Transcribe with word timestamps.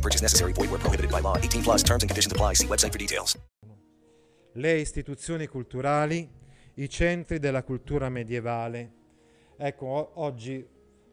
No 0.00 0.08
purchase 0.08 0.22
necessary. 0.22 0.52
Void 0.52 0.70
where 0.70 0.80
prohibited 0.80 1.10
by 1.10 1.20
law. 1.20 1.36
18 1.36 1.62
plus 1.62 1.82
terms 1.82 2.02
and 2.02 2.08
conditions 2.08 2.32
apply. 2.32 2.54
See 2.54 2.66
website 2.66 2.90
for 2.90 2.98
details. 2.98 3.38
Le 4.54 4.80
istituzioni 4.80 5.46
culturali, 5.46 6.28
i 6.74 6.88
centri 6.88 7.38
della 7.38 7.62
cultura 7.62 8.08
medievale. 8.08 8.92
Ecco, 9.56 10.12
oggi 10.14 10.66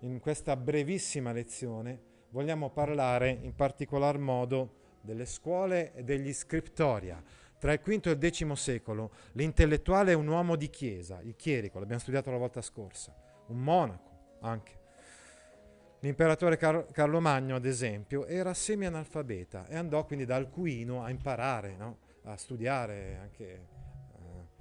in 0.00 0.20
questa 0.20 0.56
brevissima 0.56 1.32
lezione 1.32 1.98
vogliamo 2.30 2.70
parlare 2.70 3.30
in 3.30 3.54
particolar 3.54 4.18
modo 4.18 4.82
delle 5.00 5.24
scuole 5.24 5.94
e 5.94 6.04
degli 6.04 6.32
scriptoria. 6.32 7.22
Tra 7.58 7.72
il 7.72 7.80
V 7.82 8.06
e 8.06 8.10
il 8.10 8.32
X 8.32 8.52
secolo 8.52 9.10
l'intellettuale 9.32 10.12
è 10.12 10.14
un 10.14 10.28
uomo 10.28 10.56
di 10.56 10.68
chiesa, 10.68 11.20
il 11.22 11.34
chierico, 11.36 11.78
l'abbiamo 11.78 12.00
studiato 12.00 12.30
la 12.30 12.36
volta 12.36 12.60
scorsa, 12.60 13.16
un 13.46 13.58
monaco 13.58 14.36
anche. 14.42 14.83
L'imperatore 16.04 16.58
Car- 16.58 16.92
Carlo 16.92 17.18
Magno, 17.18 17.56
ad 17.56 17.64
esempio, 17.64 18.26
era 18.26 18.52
semi-analfabeta 18.52 19.66
e 19.68 19.74
andò 19.74 20.04
quindi 20.04 20.26
da 20.26 20.36
Alcuino 20.36 21.02
a 21.02 21.08
imparare, 21.08 21.76
no? 21.78 21.96
a 22.24 22.36
studiare 22.36 23.16
anche 23.22 23.44
eh, 23.46 23.66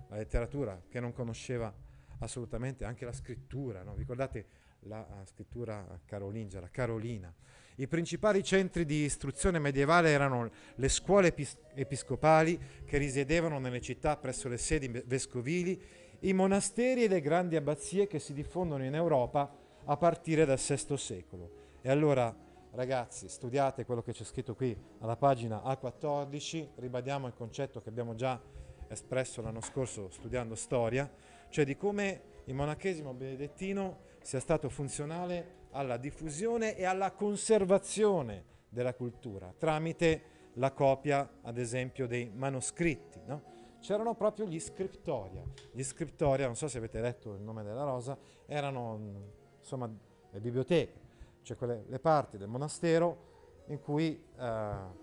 la 0.07 0.15
letteratura 0.15 0.81
che 0.87 1.01
non 1.01 1.11
conosceva 1.11 1.73
assolutamente, 2.20 2.85
anche 2.85 3.03
la 3.03 3.12
scrittura. 3.12 3.84
No? 3.84 3.93
Ricordate 3.93 4.45
la 4.84 5.05
scrittura 5.26 5.85
carolingia, 6.05 6.62
la 6.62 6.70
Carolina. 6.70 7.34
I 7.75 7.87
principali 7.90 8.41
centri 8.41 8.85
di 8.85 9.03
istruzione 9.03 9.59
medievale 9.59 10.12
erano 10.12 10.49
le 10.75 10.87
scuole 10.87 11.27
epis- 11.27 11.57
episcopali 11.73 12.57
che 12.85 12.98
risiedevano 12.98 13.59
nelle 13.59 13.81
città 13.81 14.15
presso 14.15 14.48
le 14.48 14.57
sedi 14.57 14.87
vescovili, 14.87 15.77
i 16.21 16.31
monasteri 16.31 17.03
e 17.03 17.07
le 17.09 17.20
grandi 17.20 17.57
abbazie 17.57 18.07
che 18.07 18.20
si 18.20 18.31
diffondono 18.31 18.85
in 18.85 18.96
Europa 18.96 19.59
a 19.85 19.98
partire 19.98 20.45
dal 20.45 20.57
VI 20.57 20.98
secolo. 20.98 21.51
E 21.81 21.89
allora, 21.89 22.35
ragazzi, 22.71 23.27
studiate 23.27 23.85
quello 23.85 24.01
che 24.01 24.13
c'è 24.13 24.23
scritto 24.23 24.55
qui 24.55 24.75
alla 24.99 25.15
pagina 25.15 25.62
A14, 25.63 26.70
ribadiamo 26.75 27.27
il 27.27 27.34
concetto 27.34 27.81
che 27.81 27.90
abbiamo 27.90 28.15
già 28.15 28.40
espresso 28.87 29.41
l'anno 29.41 29.62
scorso 29.62 30.09
studiando 30.09 30.55
storia, 30.55 31.12
cioè 31.49 31.65
di 31.65 31.75
come 31.75 32.31
il 32.45 32.53
monachesimo 32.53 33.13
benedettino 33.13 34.12
sia 34.21 34.40
stato 34.40 34.70
funzionale 34.70 35.62
alla 35.71 35.97
diffusione 35.97 36.75
e 36.75 36.85
alla 36.85 37.12
conservazione 37.12 38.45
della 38.70 38.93
cultura 38.93 39.53
tramite 39.57 40.31
la 40.55 40.71
copia, 40.71 41.40
ad 41.41 41.57
esempio, 41.57 42.07
dei 42.07 42.29
manoscritti. 42.34 43.21
No? 43.25 43.51
C'erano 43.79 44.15
proprio 44.15 44.45
gli 44.45 44.59
scriptoria. 44.59 45.43
Gli 45.71 45.84
scriptoria, 45.84 46.45
non 46.45 46.55
so 46.55 46.68
se 46.68 46.77
avete 46.77 47.01
letto 47.01 47.34
il 47.34 47.41
nome 47.41 47.63
della 47.63 47.84
rosa, 47.84 48.18
erano 48.45 49.41
insomma 49.63 49.89
le 50.31 50.39
biblioteche, 50.39 50.99
cioè 51.41 51.57
quelle, 51.57 51.85
le 51.87 51.99
parti 51.99 52.37
del 52.37 52.49
monastero 52.49 53.31
in 53.67 53.79
cui 53.81 54.13
eh, 54.13 54.41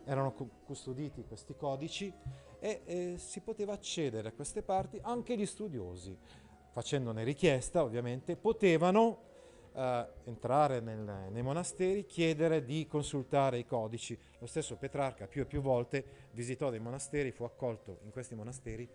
erano 0.05 0.35
custoditi 0.65 1.25
questi 1.25 1.57
codici 1.57 2.13
e 2.59 2.83
eh, 2.85 3.15
si 3.17 3.41
poteva 3.41 3.73
accedere 3.73 4.29
a 4.29 4.33
queste 4.33 4.63
parti 4.63 4.99
anche 5.03 5.37
gli 5.37 5.47
studiosi, 5.47 6.17
facendone 6.73 7.25
richiesta 7.25 7.83
ovviamente, 7.83 8.37
potevano 8.37 9.29
eh, 9.73 10.07
entrare 10.25 10.81
nel, 10.81 11.29
nei 11.31 11.43
monasteri, 11.43 12.05
chiedere 12.05 12.63
di 12.63 12.87
consultare 12.87 13.59
i 13.59 13.67
codici. 13.67 14.19
Lo 14.39 14.47
stesso 14.47 14.77
Petrarca 14.77 15.27
più 15.27 15.43
e 15.43 15.47
più 15.47 15.63
volte 15.63 16.29
visitò 16.33 16.69
dei 16.69 16.81
monasteri, 16.81 17.31
fu 17.31 17.45
accolto 17.45 18.01
in 18.03 18.11
questi 18.11 18.35
monasteri, 18.35 18.89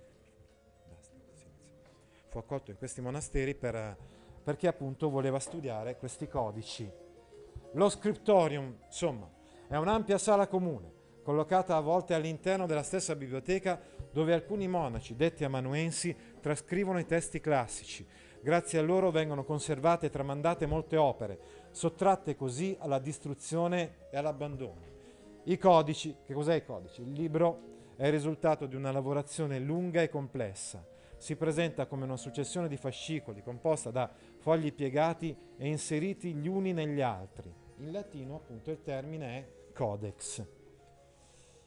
fu 2.27 2.37
accolto 2.37 2.69
in 2.69 2.77
questi 2.77 3.01
monasteri 3.01 3.55
per, 3.55 3.97
perché 4.45 4.67
appunto 4.67 5.09
voleva 5.09 5.39
studiare 5.39 5.97
questi 5.97 6.27
codici. 6.27 6.87
Lo 7.73 7.89
scriptorium, 7.89 8.77
insomma, 8.85 9.27
è 9.67 9.75
un'ampia 9.75 10.19
sala 10.19 10.45
comune, 10.47 10.93
collocata 11.23 11.75
a 11.75 11.79
volte 11.79 12.13
all'interno 12.13 12.67
della 12.67 12.83
stessa 12.83 13.15
biblioteca, 13.15 13.81
dove 14.11 14.33
alcuni 14.33 14.67
monaci, 14.67 15.15
detti 15.15 15.43
amanuensi, 15.43 16.15
trascrivono 16.39 16.99
i 16.99 17.07
testi 17.07 17.39
classici. 17.39 18.05
Grazie 18.39 18.77
a 18.77 18.83
loro 18.83 19.09
vengono 19.09 19.43
conservate 19.43 20.05
e 20.05 20.09
tramandate 20.11 20.67
molte 20.67 20.95
opere, 20.95 21.39
sottratte 21.71 22.35
così 22.35 22.77
alla 22.79 22.99
distruzione 22.99 23.95
e 24.11 24.17
all'abbandono. 24.17 24.93
I 25.45 25.57
codici, 25.57 26.15
che 26.23 26.35
cos'è 26.35 26.53
i 26.53 26.63
codici? 26.63 27.01
Il 27.01 27.13
libro 27.13 27.73
è 27.95 28.05
il 28.05 28.11
risultato 28.11 28.67
di 28.67 28.75
una 28.75 28.91
lavorazione 28.91 29.57
lunga 29.57 30.03
e 30.03 30.09
complessa. 30.09 30.85
Si 31.17 31.35
presenta 31.35 31.87
come 31.87 32.03
una 32.03 32.17
successione 32.17 32.67
di 32.67 32.77
fascicoli 32.77 33.41
composta 33.41 33.89
da 33.89 34.11
fogli 34.45 34.71
piegati 34.71 35.35
e 35.57 35.67
inseriti 35.67 36.35
gli 36.35 36.47
uni 36.47 36.71
negli 36.71 37.01
altri. 37.01 37.51
In 37.77 37.91
latino, 37.91 38.35
appunto, 38.35 38.69
il 38.69 38.83
termine 38.83 39.37
è 39.39 39.71
codex. 39.73 40.45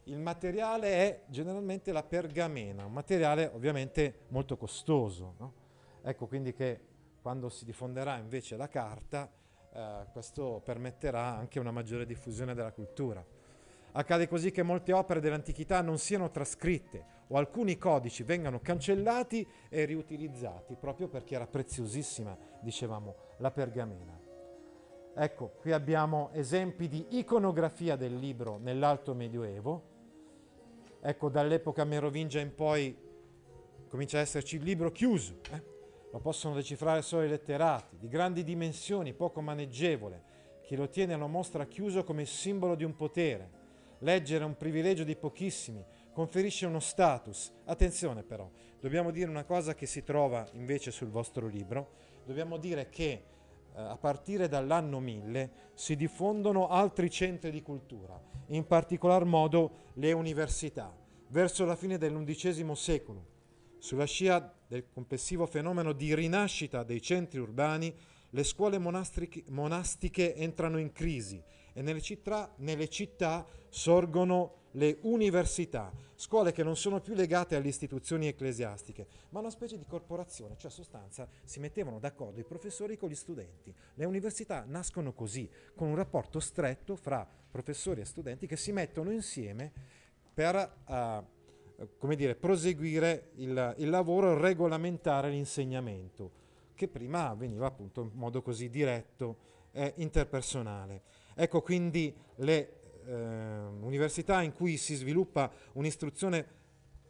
Il 0.05 0.21
materiale 0.21 0.89
è 0.93 1.23
generalmente 1.27 1.91
la 1.91 2.05
pergamena, 2.05 2.85
un 2.85 2.93
materiale 2.93 3.51
ovviamente 3.53 4.27
molto 4.29 4.57
costoso. 4.57 5.35
No? 5.39 5.53
Ecco 6.03 6.29
quindi 6.29 6.53
che 6.53 6.81
quando 7.21 7.49
si 7.49 7.65
diffonderà 7.65 8.17
invece 8.17 8.57
la 8.57 8.69
carta, 8.69 9.29
eh, 9.73 10.07
questo 10.13 10.63
permetterà 10.65 11.35
anche 11.35 11.59
una 11.59 11.73
maggiore 11.73 12.07
diffusione 12.07 12.55
della 12.55 12.71
cultura. 12.71 13.27
Accade 13.93 14.29
così 14.29 14.51
che 14.51 14.63
molte 14.63 14.93
opere 14.93 15.21
dell'antichità 15.21 15.81
non 15.81 15.99
siano 15.99 16.31
trascritte 16.31 17.17
o 17.29 17.37
alcuni 17.37 17.77
codici 17.77 18.23
vengano 18.23 18.61
cancellati 18.61 19.47
e 19.69 19.85
riutilizzati 19.85 20.77
proprio 20.77 21.09
perché 21.09 21.35
era 21.35 21.47
preziosissima, 21.47 22.37
dicevamo, 22.61 23.15
la 23.39 23.51
pergamena. 23.51 24.19
Ecco, 25.15 25.55
qui 25.61 25.73
abbiamo 25.73 26.31
esempi 26.33 26.87
di 26.87 27.05
iconografia 27.19 27.97
del 27.97 28.17
libro 28.17 28.59
nell'Alto 28.59 29.15
Medioevo. 29.15 29.97
Ecco, 31.01 31.29
dall'epoca 31.29 31.85
merovingia 31.85 32.41
in 32.41 32.55
poi 32.55 32.97
comincia 33.89 34.19
ad 34.19 34.23
esserci 34.23 34.57
il 34.57 34.63
libro 34.63 34.93
chiuso. 34.93 35.41
Eh? 35.51 35.77
Lo 36.13 36.21
possono 36.21 36.55
decifrare 36.55 37.03
solo 37.03 37.25
i 37.25 37.29
letterati, 37.29 37.97
di 37.99 38.09
grandi 38.09 38.45
dimensioni, 38.45 39.13
poco 39.13 39.41
maneggevole. 39.41 40.37
Chi 40.63 40.77
lo 40.77 40.89
tiene 40.89 41.17
lo 41.17 41.27
mostra 41.27 41.67
chiuso 41.67 42.05
come 42.05 42.25
simbolo 42.25 42.75
di 42.75 42.85
un 42.85 42.95
potere. 42.95 43.51
Leggere 44.01 44.45
è 44.45 44.47
un 44.47 44.57
privilegio 44.57 45.03
di 45.03 45.17
pochissimi, 45.17 45.85
conferisce 46.13 46.67
uno 46.67 46.79
status. 46.79 47.53
Attenzione 47.65 48.23
però, 48.23 48.49
dobbiamo 48.81 49.11
dire 49.11 49.29
una 49.29 49.45
cosa 49.45 49.75
che 49.75 49.87
si 49.87 50.05
trova 50.05 50.49
invece 50.53 50.93
sul 50.93 51.09
vostro 51.09 51.49
libro. 51.49 51.91
Dobbiamo 52.25 52.59
dire 52.59 52.89
che 52.91 53.11
eh, 53.11 53.23
a 53.75 53.97
partire 53.97 54.47
dall'anno 54.47 55.01
1000 55.01 55.51
si 55.75 55.97
diffondono 55.97 56.69
altri 56.69 57.11
centri 57.11 57.51
di 57.51 57.61
cultura, 57.61 58.21
in 58.49 58.67
particolar 58.67 59.25
modo 59.25 59.91
le 59.95 60.13
università. 60.13 60.95
Verso 61.31 61.65
la 61.65 61.75
fine 61.75 61.99
dell'undicesimo 61.99 62.77
secolo, 62.77 63.37
sulla 63.79 64.07
scia 64.07 64.55
del 64.67 64.89
complessivo 64.93 65.45
fenomeno 65.47 65.93
di 65.93 66.15
rinascita 66.15 66.85
dei 66.85 67.03
centri 67.03 67.41
urbani, 67.41 67.93
le 68.31 68.45
scuole 68.45 68.79
monastiche 68.79 70.35
entrano 70.35 70.79
in 70.79 70.93
crisi 70.93 71.43
e 71.79 71.83
nelle 71.83 72.01
città, 72.01 72.53
nelle 72.57 72.89
città, 72.89 73.47
sorgono 73.69 74.55
le 74.73 74.99
università, 75.03 75.93
scuole 76.17 76.51
che 76.51 76.65
non 76.65 76.77
sono 76.77 77.01
più 77.01 77.15
legate 77.15 77.55
alle 77.55 77.69
istituzioni 77.69 78.27
ecclesiastiche, 78.27 79.07
ma 79.29 79.39
una 79.39 79.51
specie 79.51 79.79
di 79.79 79.85
corporazione, 79.87 80.57
cioè 80.59 80.73
sostanza 80.73 81.29
si 81.45 81.61
mettevano 81.61 82.01
d'accordo 82.01 82.41
i 82.41 82.45
professori 82.45 82.97
con 82.97 83.09
gli 83.09 83.15
studenti. 83.15 83.73
Le 83.95 84.05
università 84.05 84.65
nascono 84.67 85.13
così, 85.13 85.49
con 85.77 85.87
un 85.87 85.95
rapporto 85.95 86.41
stretto 86.41 86.97
fra 86.97 87.25
professori 87.49 88.01
e 88.01 88.05
studenti 88.05 88.49
che 88.49 88.57
si 88.57 88.73
mettono 88.73 89.13
insieme 89.13 89.71
per 90.35 90.57
uh, 90.85 91.87
come 91.97 92.17
dire, 92.17 92.35
proseguire 92.35 93.31
il, 93.37 93.75
il 93.79 93.89
lavoro 93.89 94.37
regolamentare 94.37 95.31
l'insegnamento, 95.31 96.33
che 96.75 96.89
prima 96.89 97.29
avveniva 97.29 97.67
appunto 97.67 98.01
in 98.01 98.11
modo 98.15 98.43
così 98.43 98.69
diretto 98.69 99.37
e 99.71 99.93
interpersonale. 99.97 101.03
Ecco 101.41 101.63
quindi 101.63 102.13
le 102.39 102.81
eh, 103.07 103.15
università 103.15 104.43
in 104.43 104.53
cui 104.53 104.77
si 104.77 104.97
sviluppa 104.97 105.49
un'istruzione 105.75 106.47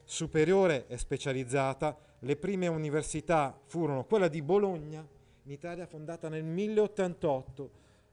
superiore 0.05 0.87
e 0.87 0.99
specializzata. 0.99 1.97
Le 2.19 2.37
prime 2.37 2.67
università 2.67 3.59
furono 3.65 4.05
quella 4.05 4.29
di 4.29 4.43
Bologna, 4.43 5.01
in 5.45 5.51
Italia 5.51 5.87
fondata 5.87 6.29
nel 6.29 6.45
1088, 6.45 7.71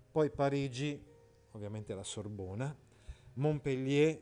poi 0.09 0.29
Parigi, 0.29 1.03
ovviamente 1.51 1.93
la 1.93 2.03
Sorbona, 2.03 2.73
Montpellier 3.33 4.17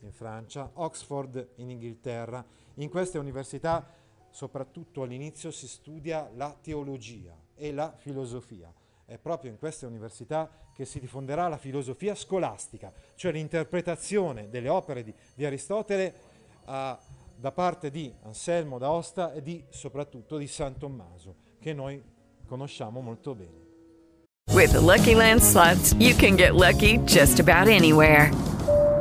in 0.00 0.12
Francia, 0.12 0.70
Oxford 0.74 1.52
in 1.54 1.70
Inghilterra. 1.70 2.44
In 2.74 2.90
queste 2.90 3.16
università, 3.16 3.90
soprattutto 4.28 5.00
all'inizio, 5.00 5.50
si 5.50 5.66
studia 5.66 6.30
la 6.34 6.54
teologia 6.60 7.34
e 7.54 7.72
la 7.72 7.96
filosofia. 7.96 8.70
È 9.08 9.16
proprio 9.16 9.50
in 9.50 9.56
queste 9.58 9.86
università 9.86 10.50
che 10.74 10.84
si 10.84 11.00
diffonderà 11.00 11.48
la 11.48 11.56
filosofia 11.56 12.14
scolastica, 12.14 12.92
cioè 13.14 13.32
l'interpretazione 13.32 14.50
delle 14.50 14.68
opere 14.68 15.02
di, 15.02 15.14
di 15.34 15.46
Aristotele 15.46 16.14
uh, 16.66 16.94
da 17.34 17.52
parte 17.54 17.90
di 17.90 18.14
Anselmo 18.24 18.76
d'Aosta 18.76 19.32
e 19.32 19.40
di, 19.40 19.64
soprattutto 19.70 20.36
di 20.36 20.46
San 20.46 20.76
Tommaso, 20.76 21.36
che 21.58 21.72
noi 21.72 22.02
conosciamo 22.44 23.00
molto 23.00 23.34
bene. 23.34 23.66
With 24.52 24.72
the 24.72 24.80
Lucky 24.80 25.14
Land 25.14 25.40
slots, 25.40 25.94
you 25.94 26.14
can 26.14 26.36
get 26.36 26.54
lucky 26.54 26.98
just 27.06 27.40
about 27.40 27.66
anywhere. 27.66 28.30